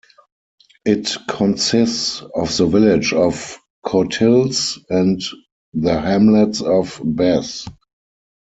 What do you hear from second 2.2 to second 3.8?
of the village of